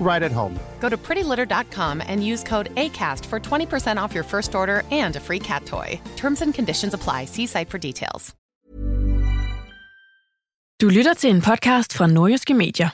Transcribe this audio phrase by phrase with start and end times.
[0.00, 0.58] right at home.
[0.80, 5.20] Go to prettylitter.com and use code ACAST for 20% off your first order and a
[5.20, 6.00] free cat toy.
[6.16, 7.24] Terms and conditions apply.
[7.26, 8.34] See site for details.
[10.80, 12.88] Du lytter til en podcast fra Nordjyske Medier.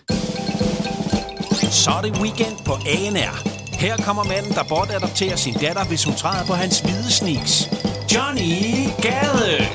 [1.70, 3.48] Så er det weekend på ANR.
[3.81, 7.69] Her kommer manden, der bortadopterer sin datter, hvis hun træder på hans hvide sneaks.
[8.14, 9.66] Johnny Gade!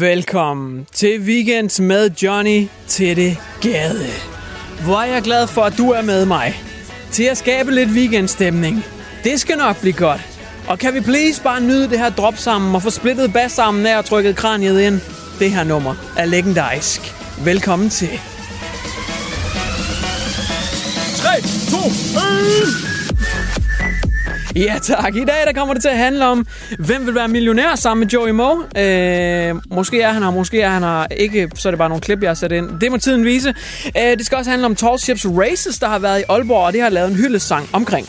[0.00, 4.33] Velkommen til Weekend med Johnny Tette Gade.
[4.82, 6.62] Hvor er jeg glad for, at du er med mig.
[7.10, 8.84] Til at skabe lidt weekendstemning.
[9.24, 10.20] Det skal nok blive godt.
[10.66, 13.86] Og kan vi please bare nyde det her drop sammen og få splittet bas sammen
[13.86, 15.00] af og trykket kraniet ind?
[15.38, 17.14] Det her nummer er legendarisk.
[17.44, 18.20] Velkommen til.
[21.16, 22.93] 3, 2, 1.
[24.56, 25.16] Ja tak.
[25.16, 26.46] I dag der kommer det til at handle om,
[26.78, 28.64] hvem vil være millionær sammen med Joey Moe.
[28.76, 31.50] Øh, måske er han her, måske er han her ikke.
[31.54, 32.80] Så er det bare nogle klip, jeg har sat ind.
[32.80, 33.54] Det må tiden vise.
[33.98, 36.72] Øh, det skal også handle om Tall Ships Races, der har været i Aalborg, og
[36.72, 38.08] det har lavet en hyldesang omkring.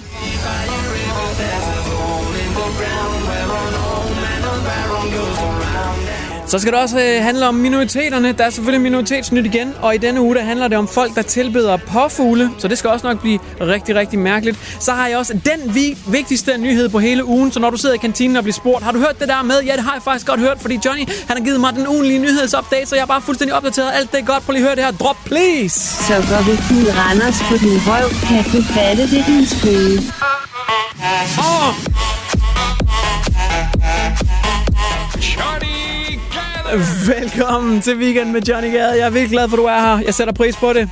[6.56, 8.32] Så skal det også øh, handle om minoriteterne.
[8.32, 11.22] Der er selvfølgelig minoritetsnyt igen, og i denne uge der handler det om folk, der
[11.22, 14.58] tilbeder påfugle, så det skal også nok blive rigtig, rigtig mærkeligt.
[14.80, 17.96] Så har jeg også den vi vigtigste nyhed på hele ugen, så når du sidder
[17.96, 19.62] i kantinen og bliver spurgt, har du hørt det der med?
[19.62, 22.20] Ja, det har jeg faktisk godt hørt, fordi Johnny han har givet mig den ugenlige
[22.20, 23.92] nyhedsupdate, så jeg er bare fuldstændig opdateret.
[23.94, 24.46] Alt det er godt.
[24.46, 24.92] Prøv lige at høre det her.
[24.92, 25.80] Drop, please!
[26.08, 28.10] Så går vi fuld Randers på din røv.
[28.28, 30.02] Kan du fatte det, din skøde?
[31.38, 32.25] Oh!
[36.76, 38.92] Velkommen til Weekend med Johnny Gade.
[38.92, 40.04] Jeg er virkelig glad for, at du er her.
[40.06, 40.90] Jeg sætter pris på det.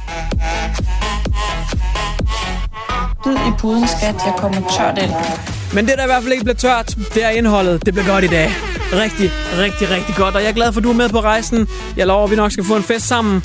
[3.24, 4.16] Bid i puden, skat.
[4.26, 5.12] Jeg kommer tørt ind.
[5.74, 7.86] Men det, der i hvert fald ikke bliver tørt, det er indholdet.
[7.86, 8.52] Det bliver godt i dag.
[8.94, 10.36] Rigtig, rigtig, rigtig godt.
[10.36, 11.68] Og jeg er glad for, at du er med på rejsen.
[11.98, 13.44] Jeg lover, at vi nok skal få en fest sammen.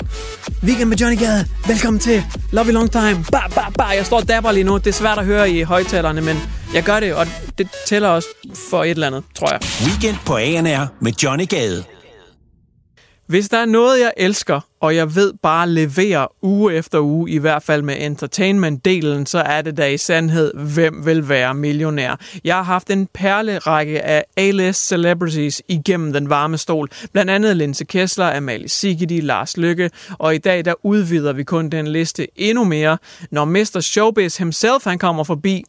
[0.63, 1.45] Weekend med Johnny Gade.
[1.67, 2.23] Velkommen til.
[2.51, 3.25] Love you long time.
[3.31, 3.83] Ba, ba, ba.
[3.83, 4.77] Jeg står og dabber lige nu.
[4.77, 6.37] Det er svært at høre i højtalerne, men
[6.73, 7.27] jeg gør det, og
[7.57, 8.27] det tæller også
[8.69, 9.59] for et eller andet, tror jeg.
[9.85, 11.83] Weekend på ANR med Johnny Gade.
[13.29, 17.37] Hvis der er noget, jeg elsker, og jeg ved bare leverer uge efter uge, i
[17.37, 22.15] hvert fald med entertainment-delen, så er det da i sandhed, hvem vil være millionær.
[22.43, 26.89] Jeg har haft en perlerække af A-list celebrities igennem den varme stol.
[27.13, 31.69] Blandt andet Linse Kessler, Amalie Sigidi, Lars Lykke, og i dag der udvider vi kun
[31.69, 32.97] den liste endnu mere,
[33.31, 33.79] når Mr.
[33.79, 35.63] Showbiz himself han kommer forbi.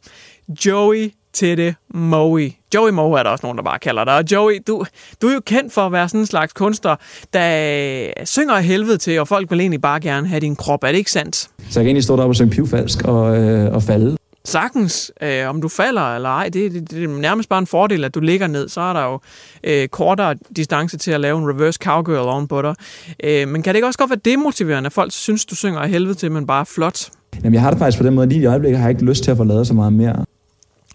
[0.65, 2.51] Joey Tette Moe.
[2.75, 4.15] Joey Moe er der også nogen, der bare kalder dig.
[4.15, 4.85] Og Joey, du,
[5.21, 6.95] du er jo kendt for at være sådan en slags kunstner,
[7.33, 10.83] der synger af helvede til, og folk vil egentlig bare gerne have din krop.
[10.83, 11.35] Er det ikke sandt?
[11.35, 14.17] Så jeg kan egentlig stå deroppe og synge pivfalsk og, øh, og falde.
[14.45, 18.03] Sagtens, øh, om du falder eller ej, det, det, det er nærmest bare en fordel,
[18.03, 18.69] at du ligger ned.
[18.69, 19.19] Så er der jo
[19.63, 22.75] øh, kortere distance til at lave en reverse cowgirl oven på dig.
[23.23, 25.89] Øh, men kan det ikke også godt være demotiverende, at folk synes, du synger af
[25.89, 27.09] helvede til, men bare flot?
[27.43, 29.23] Jamen, jeg har det faktisk på den måde, lige i øjeblikket har jeg ikke lyst
[29.23, 30.25] til at få lavet så meget mere.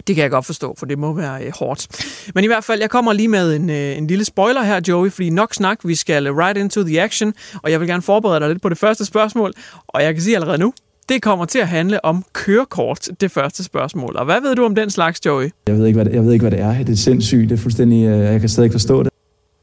[0.06, 1.86] Det kan jeg godt forstå, for det må være øh, hårdt.
[2.34, 5.10] Men i hvert fald, jeg kommer lige med en, øh, en lille spoiler her, Joey,
[5.10, 8.48] fordi nok snak, vi skal right into the action, og jeg vil gerne forberede dig
[8.48, 9.52] lidt på det første spørgsmål,
[9.88, 10.72] og jeg kan sige allerede nu,
[11.08, 14.16] det kommer til at handle om kørekort, det første spørgsmål.
[14.16, 15.50] Og hvad ved du om den slags, Joey?
[15.66, 16.78] Jeg ved ikke, hvad det, jeg ved ikke, hvad det er.
[16.78, 17.50] Det er sindssygt.
[17.50, 18.04] Det er fuldstændig...
[18.06, 19.12] øh, Jeg kan stadig ikke forstå det.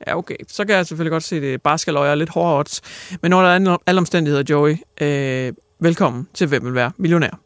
[0.08, 0.36] Ja, okay.
[0.48, 2.82] Så kan jeg selvfølgelig godt se, at det bare skal løje lidt hårdere odds.
[3.22, 7.40] Men under alle omstændigheder, Joey, øh, velkommen til Hvem vil være millionær.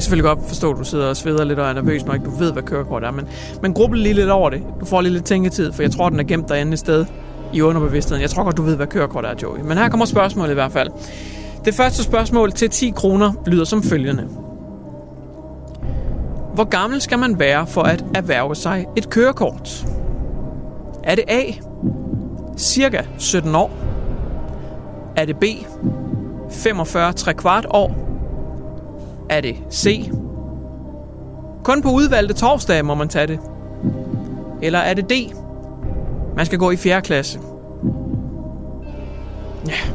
[0.00, 2.26] Kan selvfølgelig godt forstå, at du sidder og sveder lidt og er nervøs, når ikke
[2.26, 3.28] du ved, hvad kørekort er, men,
[3.62, 4.62] men gruble lige lidt over det.
[4.80, 7.06] Du får lige lidt tænketid, for jeg tror, den er gemt derinde et sted
[7.52, 8.22] i underbevidstheden.
[8.22, 9.60] Jeg tror godt, du ved, hvad kørekort er, Joey.
[9.60, 10.88] Men her kommer spørgsmålet i hvert fald.
[11.64, 14.28] Det første spørgsmål til 10 kroner lyder som følgende.
[16.54, 19.86] Hvor gammel skal man være for at erhverve sig et kørekort?
[21.04, 21.42] Er det A.
[22.56, 23.70] Cirka 17 år?
[25.16, 25.44] Er det B.
[26.50, 28.09] 45 3 kvart år?
[29.30, 30.10] Er det C.
[31.64, 33.38] Kun på udvalgte torsdage må man tage det.
[34.62, 35.12] Eller er det D?
[36.36, 37.02] Man skal gå i 4.
[37.02, 37.40] klasse.
[39.66, 39.90] Ja,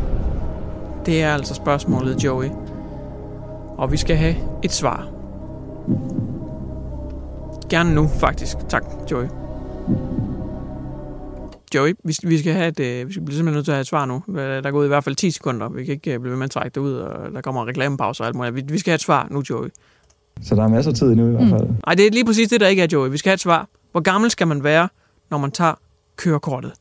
[1.06, 2.50] det er altså spørgsmålet, Joey.
[3.78, 5.08] Og vi skal have et svar.
[7.70, 8.58] Gerne nu, faktisk.
[8.70, 9.26] Tak, Joey.
[11.76, 13.82] Joey, vi, vi skal have et, øh, vi skal blive simpelthen nødt til at have
[13.82, 14.24] et svar nu.
[14.28, 15.70] Der er gået i hvert fald 10 sekunder.
[15.70, 17.68] Vi kan ikke øh, blive ved med at trække det ud, og der kommer en
[17.68, 18.56] reklamepause og alt muligt.
[18.56, 19.68] Vi, vi skal have et svar nu, Joey.
[20.42, 21.70] Så der er masser af tid endnu i hvert fald.
[21.86, 23.10] Nej, det er lige præcis det, der ikke er, Joey.
[23.10, 23.68] Vi skal have et svar.
[23.92, 24.90] Hvor gammel skal man være,
[25.32, 25.74] når man tager
[26.16, 26.72] kørekortet?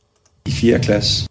[0.45, 0.79] I 4.
[0.79, 1.27] klasse.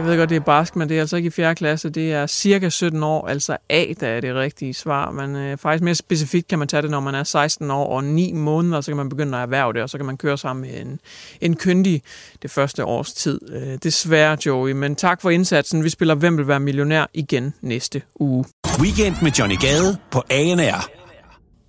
[0.00, 1.54] Jeg ved godt, det er barsk, men det er altså ikke i 4.
[1.54, 1.90] klasse.
[1.90, 5.10] Det er cirka 17 år, altså A, der er det rigtige svar.
[5.10, 8.04] Men øh, faktisk mere specifikt kan man tage det, når man er 16 år og
[8.04, 10.70] 9 måneder, så kan man begynde at erhverve det, og så kan man køre sammen
[10.70, 11.00] med en,
[11.40, 12.02] en kyndig
[12.42, 13.40] det første års tid.
[13.52, 15.84] Øh, desværre, Joey, men tak for indsatsen.
[15.84, 18.44] Vi spiller Hvem vil være millionær igen næste uge.
[18.78, 20.90] Weekend med Johnny Gade på ANR.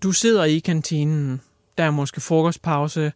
[0.04, 1.42] Du sidder i kantinen,
[1.78, 3.12] der er måske frokostpause,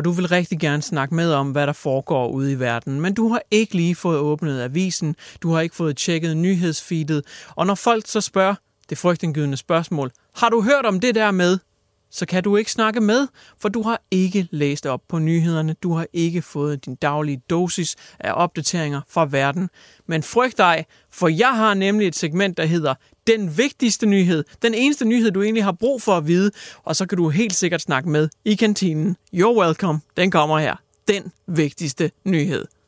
[0.00, 3.14] og du vil rigtig gerne snakke med om, hvad der foregår ude i verden, men
[3.14, 7.74] du har ikke lige fået åbnet avisen, du har ikke fået tjekket nyhedsfeedet, og når
[7.74, 8.54] folk så spørger
[8.90, 11.58] det frygtindgydende spørgsmål, har du hørt om det der med?
[12.10, 13.26] Så kan du ikke snakke med,
[13.58, 17.96] for du har ikke læst op på nyhederne, du har ikke fået din daglige dosis
[18.20, 19.70] af opdateringer fra verden.
[20.06, 22.94] Men frygt dig, for jeg har nemlig et segment, der hedder
[23.26, 26.50] den vigtigste nyhed, den eneste nyhed, du egentlig har brug for at vide,
[26.84, 29.16] og så kan du helt sikkert snakke med i kantinen.
[29.34, 30.76] You're welcome, den kommer her.
[31.08, 32.79] Den vigtigste nyhed.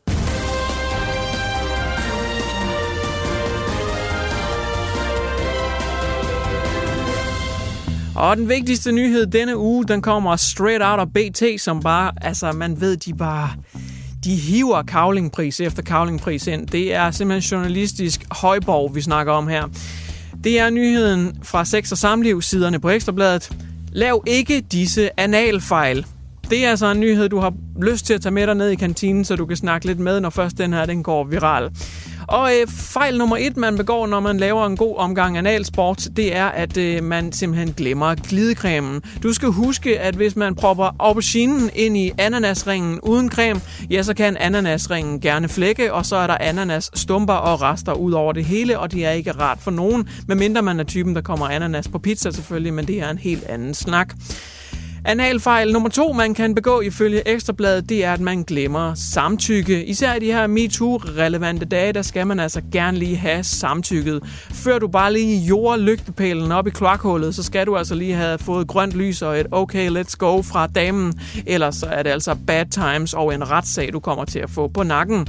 [8.14, 12.52] Og den vigtigste nyhed denne uge, den kommer straight out af BT, som bare, altså
[12.52, 13.50] man ved, de bare,
[14.24, 16.66] de hiver kavlingpris efter kavlingpris ind.
[16.66, 19.68] Det er simpelthen journalistisk højborg, vi snakker om her.
[20.44, 23.52] Det er nyheden fra Sex og Samliv, siderne på Ekstrabladet.
[23.92, 26.06] Lav ikke disse analfejl.
[26.50, 28.74] Det er altså en nyhed, du har lyst til at tage med dig ned i
[28.74, 31.70] kantinen, så du kan snakke lidt med, når først den her den går viral.
[32.28, 36.36] Og øh, fejl nummer et, man begår, når man laver en god omgang analsport, det
[36.36, 39.02] er, at øh, man simpelthen glemmer glidecremen.
[39.22, 43.60] Du skal huske, at hvis man propper auberginen ind i ananasringen uden creme,
[43.90, 48.12] ja, så kan ananasringen gerne flække, og så er der ananas stumper og rester ud
[48.12, 51.20] over det hele, og det er ikke rart for nogen, medmindre man er typen, der
[51.20, 54.14] kommer ananas på pizza selvfølgelig, men det er en helt anden snak.
[55.04, 59.84] Analfejl nummer to, man kan begå ifølge Ekstrabladet, det er, at man glemmer samtykke.
[59.84, 64.20] Især i de her MeToo-relevante dage, der skal man altså gerne lige have samtykket.
[64.50, 68.38] Før du bare lige jorder lygtepælen op i kloakhullet, så skal du altså lige have
[68.38, 71.12] fået grønt lys og et okay, let's go fra damen.
[71.46, 74.68] Ellers så er det altså bad times og en retssag, du kommer til at få
[74.68, 75.26] på nakken.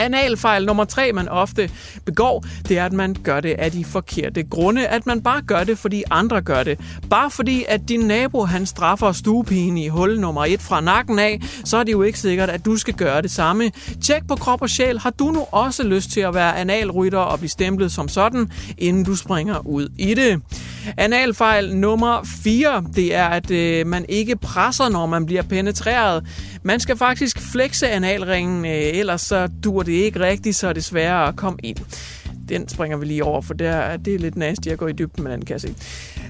[0.00, 1.70] Analfejl nummer tre, man ofte
[2.04, 4.86] begår, det er, at man gør det af de forkerte grunde.
[4.86, 6.80] At man bare gør det, fordi andre gør det.
[7.10, 11.40] Bare fordi, at din nabo, han straffer stuepigen i hul nummer et fra nakken af,
[11.64, 13.70] så er det jo ikke sikkert, at du skal gøre det samme.
[14.02, 14.98] Tjek på krop og sjæl.
[14.98, 19.04] Har du nu også lyst til at være analrytter og blive stemplet som sådan, inden
[19.04, 20.42] du springer ud i det?
[20.96, 26.24] Analfejl nummer 4, det er, at øh, man ikke presser, når man bliver penetreret.
[26.62, 30.84] Man skal faktisk flekse analringen, øh, ellers så dur det ikke rigtigt, så er det
[30.84, 31.76] sværere at komme ind.
[32.50, 34.92] Den springer vi lige over, for der, er det er lidt nasty at gå i
[34.92, 35.74] dybden med den, kan jeg se.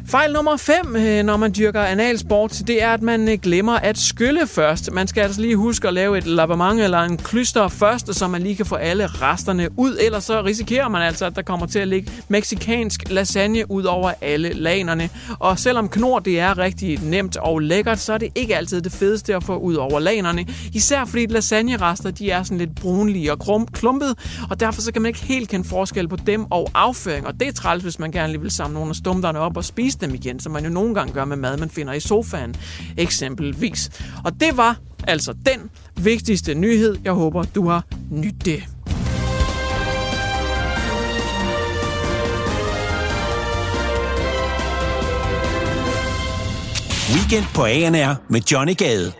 [0.06, 3.98] Fejl nummer 5, øh, når man dyrker analsport, det er, at man øh, glemmer at
[3.98, 4.92] skylle først.
[4.92, 8.42] Man skal altså lige huske at lave et lavement eller en klyster først, så man
[8.42, 9.96] lige kan få alle resterne ud.
[10.00, 14.12] Ellers så risikerer man altså, at der kommer til at ligge meksikansk lasagne ud over
[14.20, 15.08] alle lanerne.
[15.38, 18.92] Og selvom knor det er rigtig nemt og lækkert, så er det ikke altid det
[18.92, 20.46] fedeste at få ud over lanerne.
[20.72, 24.14] Især fordi lasagnerester de er sådan lidt brunlige og krum- klumpet,
[24.50, 27.26] og derfor så kan man ikke helt kende forskel på dem og afføring.
[27.26, 29.64] Og det er træls, hvis man gerne lige vil samle nogle af stumterne op og
[29.64, 32.54] spise dem igen, som man jo nogle gange gør med mad, man finder i sofaen,
[32.96, 33.90] eksempelvis.
[34.24, 34.76] Og det var
[35.08, 36.96] altså den vigtigste nyhed.
[37.04, 38.62] Jeg håber, du har nyt det.
[47.14, 49.12] Weekend på ANR med Johnny Gade.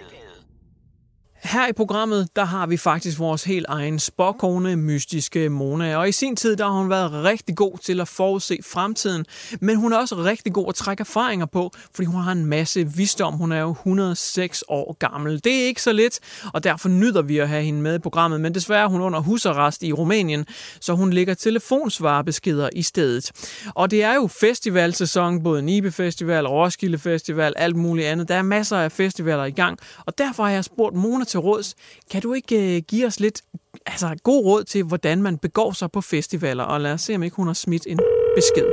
[1.42, 5.96] Her i programmet, der har vi faktisk vores helt egen spåkone, mystiske Mona.
[5.96, 9.26] Og i sin tid, der har hun været rigtig god til at forudse fremtiden.
[9.60, 12.88] Men hun er også rigtig god at trække erfaringer på, fordi hun har en masse
[12.96, 13.34] visdom.
[13.34, 15.44] Hun er jo 106 år gammel.
[15.44, 16.20] Det er ikke så lidt,
[16.54, 18.40] og derfor nyder vi at have hende med i programmet.
[18.40, 20.46] Men desværre er hun under husarrest i Rumænien,
[20.80, 23.30] så hun lægger telefonsvarebeskeder i stedet.
[23.74, 28.28] Og det er jo festivalsæson, både Nibe Festival, Roskilde Festival, alt muligt andet.
[28.28, 31.68] Der er masser af festivaler i gang, og derfor har jeg spurgt Mona til råds.
[32.12, 33.38] Kan du ikke uh, give os lidt
[33.86, 37.22] altså, god råd til, hvordan man begår sig på festivaler, og lad os se, om
[37.22, 38.00] ikke hun har smidt en
[38.36, 38.68] besked.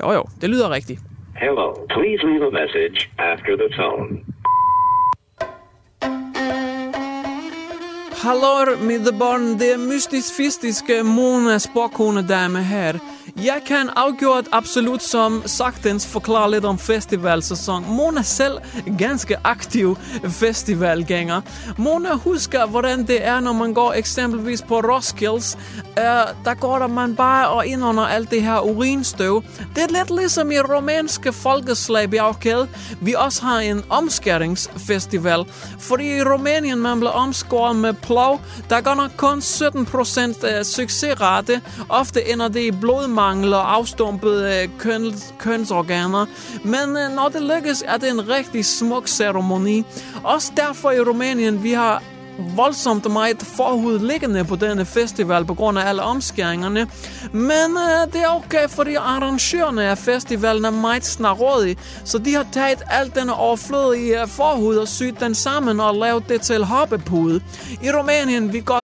[0.00, 1.00] Jo jo, det lyder rigtigt.
[1.36, 4.08] Hello, please leave a message after the tone.
[8.24, 13.00] Hallå middelbarn, det är mystisk fistiske Mona spåkonedame här.
[13.36, 17.84] Jeg kan afgjort absolut som sagtens forklare lidt om festivalsæson.
[17.88, 18.58] Mona er selv
[18.98, 19.96] ganske aktiv
[20.30, 21.40] festivalgænger.
[21.78, 25.58] Mona husker, hvordan det er, når man går eksempelvis på Roskilds,
[25.98, 26.04] øh,
[26.44, 29.42] der går der man bare og ind under alt det her urinstøv.
[29.74, 32.68] Det er lidt ligesom i romanske folkeslag, Bjergkæde.
[33.00, 35.44] Vi også har en omskæringsfestival.
[35.78, 41.60] Fordi i Rumænien man bliver omskåret med plov, der går nok kun 17% øh, succesrate.
[41.88, 46.26] Ofte ender det i blodmangel og afstumpede øh, køn, kønsorganer.
[46.64, 49.84] Men øh, når det lykkes, er det en rigtig smuk ceremoni.
[50.24, 52.02] Også derfor i Rumænien, vi har
[52.38, 56.86] voldsomt meget forhud liggende på denne festival på grund af alle omskæringerne.
[57.32, 62.46] Men øh, det er okay, fordi arrangørerne af festivalen er meget snarådige, så de har
[62.52, 67.40] taget alt den overflødige forhud og syet den sammen og lavet det til hoppepude.
[67.82, 68.83] I Rumænien, vi går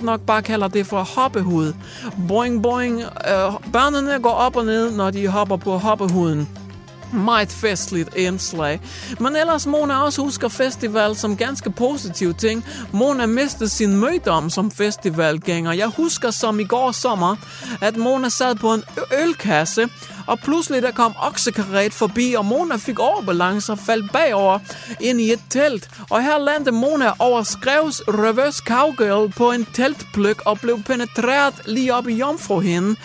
[0.00, 1.72] Nok bare kalder det for hoppehud.
[2.28, 3.00] Boing, boing.
[3.02, 6.48] Øh, børnene går op og ned, når de hopper på hoppehuden.
[7.12, 8.80] Meget festligt indslag.
[9.20, 12.64] Men ellers Mona også husker festival som ganske positiv ting.
[12.92, 15.72] Mona mistede sin mødom som festivalgænger.
[15.72, 17.36] Jeg husker som i går sommer,
[17.80, 18.82] at Mona sad på en
[19.22, 19.88] ølkasse,
[20.26, 24.58] og pludselig der kom oksekaret forbi, og Mona fik overbalance og faldt bagover
[25.00, 25.90] ind i et telt.
[26.10, 31.94] Og her landede Mona over Skrevs reverse cowgirl på en teltpløk og blev penetreret lige
[31.94, 32.96] op i jomfruhinden.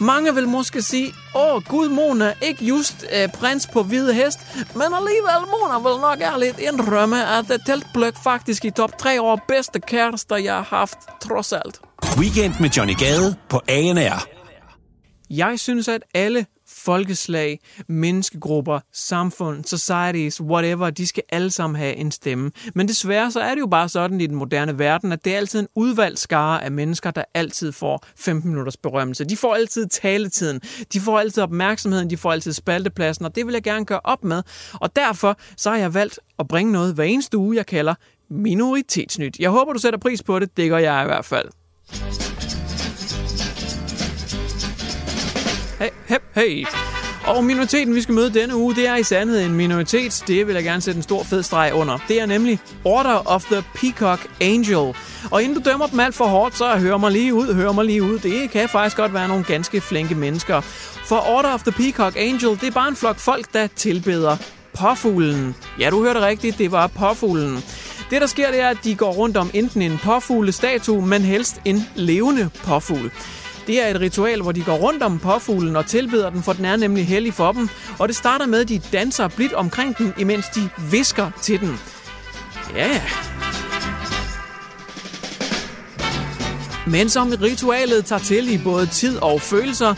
[0.00, 4.40] Mange vil måske sige, åh gud Mona, ikke just øh, prins på hvide hest,
[4.74, 9.36] men alligevel Mona vil nok ærligt indrømme, at uh, teltpløk faktisk i top 3 over
[9.48, 11.80] bedste kærester, jeg har haft, trods alt.
[12.18, 14.26] Weekend med Johnny Gade på ANR.
[15.30, 16.46] Jeg synes, at alle
[16.84, 22.50] folkeslag, menneskegrupper, samfund, societies, whatever, de skal alle sammen have en stemme.
[22.74, 25.36] Men desværre så er det jo bare sådan i den moderne verden, at det er
[25.36, 29.24] altid en udvalgt skare af mennesker, der altid får 15 minutters berømmelse.
[29.24, 30.60] De får altid taletiden,
[30.92, 34.24] de får altid opmærksomheden, de får altid spaltepladsen, og det vil jeg gerne gøre op
[34.24, 34.42] med.
[34.74, 37.94] Og derfor så har jeg valgt at bringe noget hver eneste uge, jeg kalder
[38.30, 39.38] minoritetsnyt.
[39.38, 40.56] Jeg håber, du sætter pris på det.
[40.56, 41.48] Det gør jeg i hvert fald.
[45.82, 46.66] Hey, hey, hey.
[47.26, 50.24] Og minoriteten, vi skal møde denne uge, det er i sandhed en minoritet.
[50.26, 51.98] Det vil jeg gerne sætte en stor fed streg under.
[52.08, 54.94] Det er nemlig Order of the Peacock Angel.
[55.30, 57.84] Og inden du dømmer dem alt for hårdt, så hør mig lige ud, hør mig
[57.84, 58.18] lige ud.
[58.18, 60.60] Det kan faktisk godt være nogle ganske flinke mennesker.
[61.04, 64.36] For Order of the Peacock Angel, det er bare en flok folk, der tilbeder
[64.74, 65.54] påfuglen.
[65.78, 67.64] Ja, du hørte rigtigt, det var påfuglen.
[68.10, 71.60] Det, der sker, det er, at de går rundt om enten en påfuglestatue, men helst
[71.64, 73.10] en levende påfugl.
[73.66, 76.64] Det er et ritual, hvor de går rundt om påfuglen og tilbeder den, for den
[76.64, 77.68] er nemlig hellig for dem.
[77.98, 81.80] Og det starter med, at de danser blidt omkring den, imens de visker til den.
[82.76, 83.02] Ja, ja.
[86.86, 89.94] Men som ritualet tager til i både tid og følelser,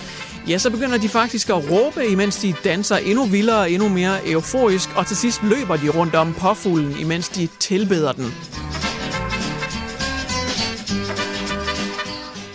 [0.48, 4.30] ja, så begynder de faktisk at råbe, imens de danser endnu vildere og endnu mere
[4.30, 8.34] euforisk, og til sidst løber de rundt om påfuglen, imens de tilbeder den.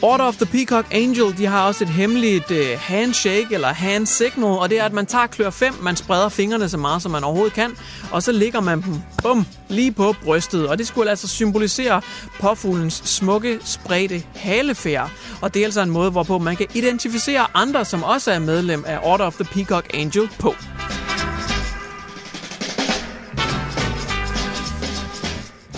[0.02, 4.44] Order of the Peacock Angel, de har også et hemmeligt uh, handshake eller hand signal,
[4.44, 7.24] og det er, at man tager klør 5, man spreder fingrene så meget, som man
[7.24, 7.78] overhovedet kan,
[8.12, 12.02] og så ligger man dem, bum, lige på brystet, og det skulle altså symbolisere
[12.40, 15.12] påfuglens smukke, spredte halefærd.
[15.42, 18.84] Og det er altså en måde, hvorpå man kan identificere andre, som også er medlem
[18.88, 20.56] af Order of the Peacock Angel på.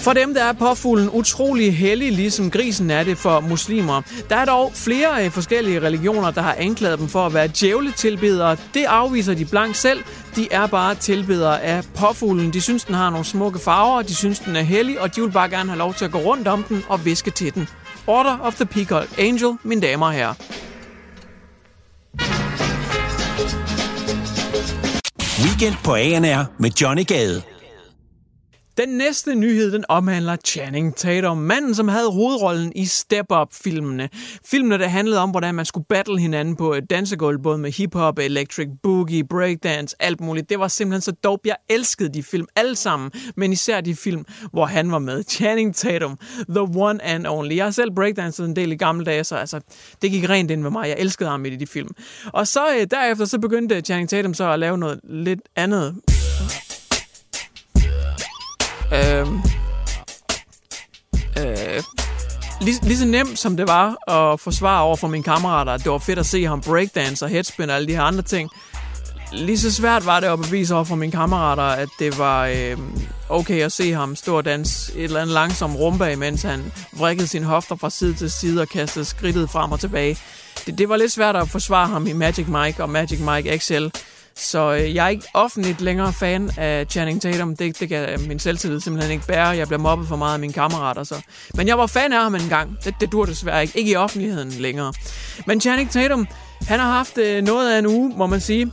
[0.02, 4.02] For dem, der er påfuglen utrolig hellig, ligesom grisen er det for muslimer.
[4.30, 8.58] Der er dog flere forskellige religioner, der har anklaget dem for at være djævletilbedere.
[8.74, 10.04] Det afviser de blank selv.
[10.36, 12.54] De er bare tilbedere af påfuglen.
[12.54, 15.32] De synes, den har nogle smukke farver, de synes, den er hellig, og de vil
[15.32, 17.68] bare gerne have lov til at gå rundt om den og viske til den.
[18.08, 20.34] Order of the Peacock Angel, mine damer og herrer.
[25.44, 27.42] Weekend på ANR med Johnny Gade.
[28.78, 34.10] Den næste nyhed, den omhandler Channing Tatum, manden, som havde hovedrollen i Step Up-filmene.
[34.46, 38.20] Filmene, der handlede om, hvordan man skulle battle hinanden på et dansegulv, både med hip-hop,
[38.20, 40.50] electric boogie, breakdance, alt muligt.
[40.50, 41.42] Det var simpelthen så dope.
[41.48, 45.24] Jeg elskede de film alle sammen, men især de film, hvor han var med.
[45.24, 46.18] Channing Tatum,
[46.50, 47.56] the one and only.
[47.56, 49.60] Jeg har selv breakdanset en del i gamle dage, så altså,
[50.02, 50.88] det gik rent ind med mig.
[50.88, 51.90] Jeg elskede ham i de film.
[52.26, 55.96] Og så øh, derefter, så begyndte Channing Tatum så at lave noget lidt andet
[58.94, 59.28] Øh,
[61.40, 61.84] øh,
[62.62, 65.92] lige, lige så nemt som det var at forsvare over for mine kammerater, at det
[65.92, 68.50] var fedt at se ham breakdance og headspin og alle de her andre ting.
[69.34, 72.78] Lige så svært var det at bevise over for mine kammerater, at det var øh,
[73.30, 77.28] okay at se ham stå og danse et eller andet langsom rumba, mens han vrikkede
[77.28, 80.18] sine hofter fra side til side og kastede skridtet frem og tilbage.
[80.66, 83.88] Det, det var lidt svært at forsvare ham i Magic Mike og Magic Mike XL.
[84.42, 87.56] Så øh, jeg er ikke offentligt længere fan af Channing Tatum.
[87.56, 89.48] Det, det kan øh, min selvtillid simpelthen ikke bære.
[89.48, 91.04] Jeg bliver mobbet for meget af mine kammerater.
[91.04, 91.16] Så.
[91.54, 92.78] Men jeg var fan af ham en gang.
[92.84, 93.80] Det, det dur desværre ikke.
[93.80, 94.94] Ikke i offentligheden længere.
[95.46, 96.28] Men Channing Tatum,
[96.68, 98.72] han har haft øh, noget af en uge, må man sige.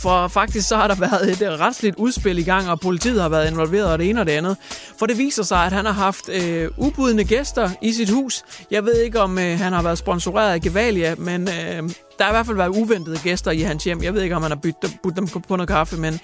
[0.00, 3.28] For faktisk så har der været et øh, retsligt udspil i gang, og politiet har
[3.28, 4.56] været involveret og det ene og det andet.
[4.98, 8.42] For det viser sig, at han har haft øh, ubudne gæster i sit hus.
[8.70, 12.28] Jeg ved ikke, om øh, han har været sponsoreret af Gevalia, men øh, der har
[12.28, 14.02] i hvert fald været uventede gæster i hans hjem.
[14.02, 16.20] Jeg ved ikke, om han har byttet, budt dem på noget kaffe, men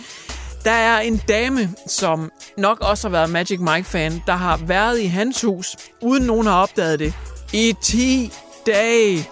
[0.65, 5.07] der er en dame, som nok også har været Magic Mike-fan, der har været i
[5.07, 7.15] hans hus, uden nogen har opdaget det,
[7.53, 8.33] i 10
[8.67, 9.29] dage.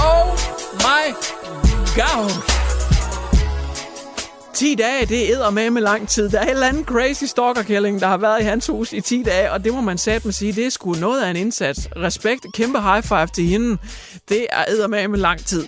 [0.00, 0.38] Oh
[0.74, 1.43] my
[1.94, 2.30] god!
[4.54, 6.28] 10 dage, det æder med med lang tid.
[6.28, 9.22] Der er en eller anden crazy stalkerkælling, der har været i hans hus i 10
[9.22, 11.88] dage, og det må man satme sige, det er sgu noget af en indsats.
[11.96, 13.78] Respekt, kæmpe high five til hende.
[14.28, 15.66] Det er æder med med lang tid.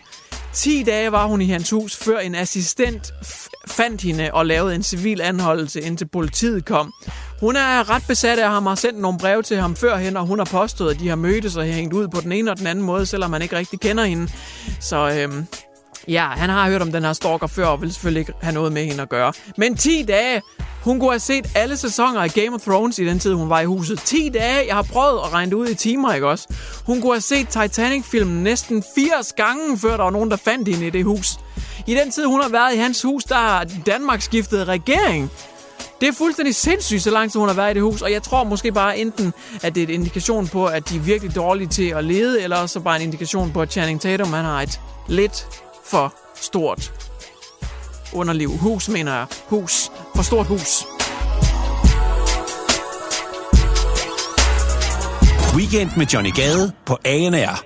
[0.53, 3.13] 10 dage var hun i hans hus, før en assistent
[3.67, 6.93] fandt hende og lavede en civil anholdelse, indtil politiet kom.
[7.41, 10.27] Hun er ret besat af ham og har sendt nogle breve til ham førhen, og
[10.27, 12.67] hun har påstået, at de har mødtes og hængt ud på den ene og den
[12.67, 14.29] anden måde, selvom man ikke rigtig kender hende.
[14.81, 15.47] Så øhm,
[16.09, 18.73] Ja, han har hørt om den her stalker før, og vil selvfølgelig ikke have noget
[18.73, 19.33] med hende at gøre.
[19.57, 20.43] Men 10 dage!
[20.85, 23.61] Hun kunne have set alle sæsoner af Game of Thrones i den tid, hun var
[23.61, 24.01] i huset.
[24.05, 24.67] 10 dage!
[24.67, 26.49] Jeg har prøvet at regne det ud i timer, ikke også?
[26.87, 30.87] Hun kunne have set Titanic-filmen næsten 80 gange, før der var nogen, der fandt hende
[30.87, 31.39] i det hus.
[31.87, 35.31] I den tid, hun har været i hans hus, der har Danmark skiftet regering.
[36.01, 38.23] Det er fuldstændig sindssygt, så lang tid hun har været i det hus, og jeg
[38.23, 41.69] tror måske bare enten, at det er en indikation på, at de er virkelig dårlige
[41.69, 44.81] til at lede, eller også bare en indikation på, at Channing Tatum han har et
[45.09, 45.47] lidt
[45.87, 46.93] for stort
[48.13, 48.49] underliv.
[48.49, 49.27] Hus, mener jeg.
[49.47, 49.93] Hus.
[50.15, 50.85] For stort hus.
[55.57, 57.65] Weekend med Johnny Gade på ANR.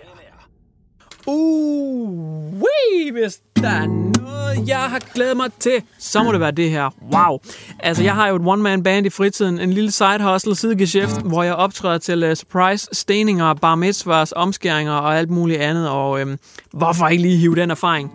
[1.27, 3.87] Uh, wee, hvis der er
[4.21, 6.91] noget, jeg har glædet mig til, så må det være det her.
[7.13, 7.39] Wow.
[7.79, 11.43] Altså, jeg har jo et one-man band i fritiden, en lille side hustle, sidegeschæft, hvor
[11.43, 16.39] jeg optræder til uh, surprise steninger, bar mitzvahs, omskæringer og alt muligt andet, og øhm,
[16.73, 18.13] hvorfor ikke lige hive den erfaring?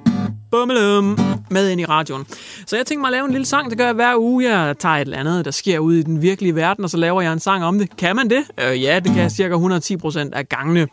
[0.51, 2.25] Bummelum, med ind i radioen.
[2.65, 4.49] Så jeg tænkte mig at lave en lille sang, det gør jeg hver uge.
[4.49, 7.21] Jeg tager et eller andet, der sker ude i den virkelige verden, og så laver
[7.21, 7.97] jeg en sang om det.
[7.97, 8.43] Kan man det?
[8.59, 10.87] Øh, ja, det kan jeg cirka 110% af gangene.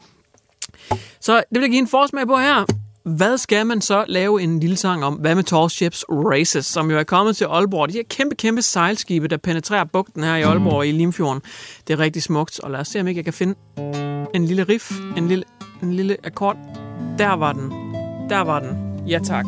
[1.20, 2.64] Så det vil jeg give en forsmag på her.
[3.04, 5.14] Hvad skal man så lave en lille sang om?
[5.14, 7.88] Hvad med Tall Ships Races, som jo er kommet til Aalborg?
[7.88, 11.42] De her kæmpe, kæmpe sejlskibe, der penetrerer bugten her i Aalborg i Limfjorden.
[11.86, 13.54] Det er rigtig smukt, og lad os se, om ikke jeg kan finde
[14.34, 15.44] en lille riff, en lille,
[15.82, 16.56] en lille akkord.
[17.18, 17.70] Der var den.
[18.30, 19.02] Der var den.
[19.08, 19.46] Ja, tak.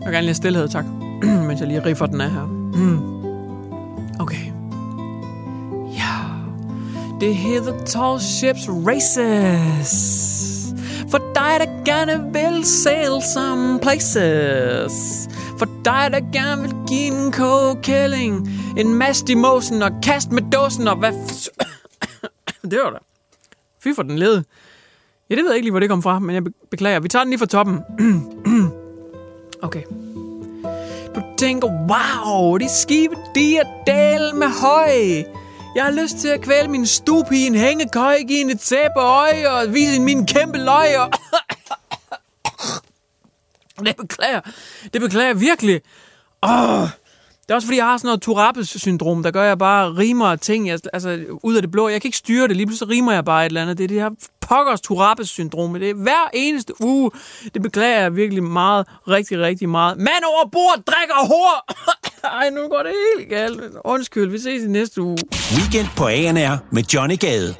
[0.00, 0.84] Jeg vil gerne lige have stillhed, tak.
[1.46, 2.46] Mens jeg lige riffer den af her.
[4.20, 4.52] Okay.
[7.20, 9.92] Det hedder Tall Ships Races.
[11.10, 15.28] For dig, der gerne vil sail some places.
[15.58, 18.48] For dig, der gerne vil give en kogekælling.
[18.76, 21.10] En mast i mosen og kast med dåsen og hvad...
[21.10, 21.48] f-
[22.70, 22.98] det var da.
[23.82, 24.42] Fy for den led.
[25.30, 27.00] Ja, det ved jeg ikke lige, hvor det kom fra, men jeg beklager.
[27.00, 27.80] Vi tager den lige fra toppen.
[29.66, 29.82] okay.
[31.14, 35.24] Du tænker, wow, de skibe, de er del med høj.
[35.76, 38.58] Jeg har lyst til at kvæle min stup i en hængekøj, give en
[38.96, 40.98] øje og vise min kæmpe løg.
[40.98, 41.10] Og
[43.86, 44.40] det beklager.
[44.92, 45.80] Det beklager jeg virkelig.
[46.42, 46.88] Åh,
[47.42, 50.36] det er også fordi, jeg har sådan noget Turapes-syndrom, der gør, at jeg bare rimer
[50.36, 51.88] ting jeg, altså, ud af det blå.
[51.88, 52.56] Jeg kan ikke styre det.
[52.56, 53.78] Lige pludselig rimer jeg bare et eller andet.
[53.78, 54.10] Det er det her
[54.40, 55.74] pokkers Turapes-syndrom.
[55.74, 57.10] Det er hver eneste uge.
[57.54, 58.86] Det beklager jeg virkelig meget.
[59.08, 59.98] Rigtig, rigtig meget.
[59.98, 61.66] Mand over bord, drikker hår!
[62.40, 63.60] Ej, nu går det helt galt.
[63.84, 65.18] Undskyld, vi ses i næste uge.
[65.56, 67.54] Weekend på ANR med Johnny Gade.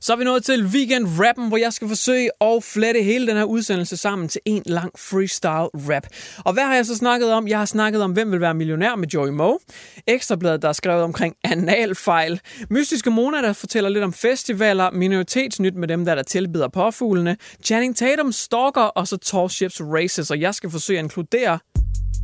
[0.00, 3.36] Så er vi nået til weekend rappen, hvor jeg skal forsøge at flette hele den
[3.36, 6.06] her udsendelse sammen til en lang freestyle rap.
[6.44, 7.48] Og hvad har jeg så snakket om?
[7.48, 9.58] Jeg har snakket om, hvem vil være millionær med Joey Moe.
[10.06, 12.40] Ekstrabladet, der er skrevet omkring analfejl.
[12.70, 14.90] Mystiske Mona, der fortæller lidt om festivaler.
[14.90, 17.36] Minoritetsnyt med dem, der, der tilbyder påfuglene.
[17.64, 20.30] Channing Tatum stalker, og så Tall Ships Races.
[20.30, 21.58] Og jeg skal forsøge at inkludere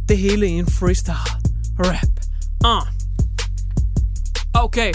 [0.08, 1.16] det hele i en freestyle
[1.78, 2.08] rap.
[2.64, 2.88] Uh.
[4.54, 4.92] Okay.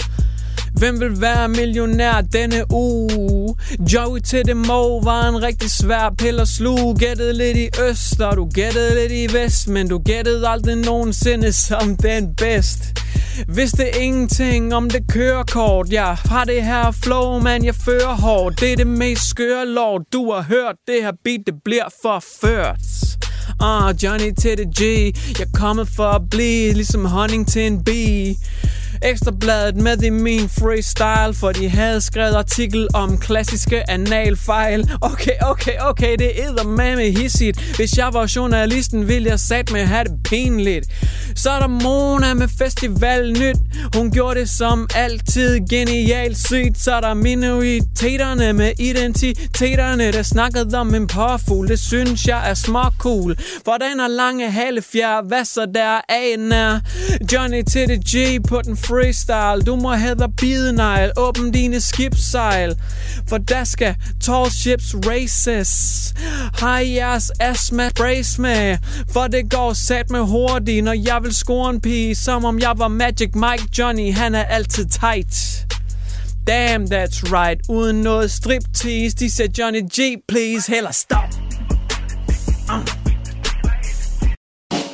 [0.78, 3.54] Hvem vil være millionær denne uge?
[3.92, 8.20] Joey til det må var en rigtig svær pille at sluge Gættede lidt i øst,
[8.20, 12.80] og du gættede lidt i vest Men du gættede aldrig nogensinde som den bedst
[13.48, 18.72] Vidste ingenting om det kørekort Jeg har det her flow, man, jeg fører hårdt Det
[18.72, 22.80] er det mest skøre lort, du har hørt Det her beat, det bliver forført
[23.60, 24.82] Ah, uh, Johnny til det G
[25.38, 28.36] Jeg er kommet for at blive Ligesom honning til en bee
[29.02, 34.90] Ekstrabladet med i min freestyle, for de havde skrevet artikel om klassiske analfejl.
[35.00, 36.64] Okay, okay, okay, det er
[36.96, 37.76] med hissigt.
[37.76, 40.86] Hvis jeg var journalisten, ville jeg sat med have det pinligt.
[41.36, 43.56] Så er der Mona med festival nyt.
[43.96, 46.78] Hun gjorde det som altid genialt sygt.
[46.78, 51.68] Så er der minoriteterne med identiteterne, der snakkede om en påfugl.
[51.68, 53.36] Det synes jeg er smart cool.
[53.64, 56.80] For den har lange halefjer, hvad så der er
[57.32, 62.76] Johnny til det G på den freestyle Du må have bidenegl Åbn dine skibsejl
[63.28, 65.70] For der skal tall ships races
[66.60, 68.78] Hej jeres astma brace med
[69.12, 72.72] For det går sat med hurtigt Når jeg vil score en pige Som om jeg
[72.76, 75.64] var Magic Mike Johnny Han er altid tight
[76.46, 77.60] Damn, that's right.
[77.68, 79.16] Uden noget striptease.
[79.16, 80.72] De sagde Johnny G, please.
[80.72, 81.28] Heller stop.
[82.70, 82.86] Uh.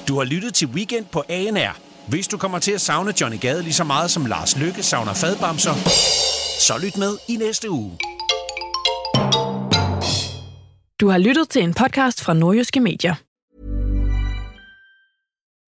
[0.09, 1.84] Du har lyttet til Weekend på ANR.
[2.09, 5.15] Hvis du kommer til at savne Johnny Gade lige så meget som Lars Lykke savner
[5.15, 5.75] fadbamser,
[6.61, 7.99] så lyt med i næste uge.
[11.01, 13.15] Du har lyttet til en podcast fra Nordjyske Medier.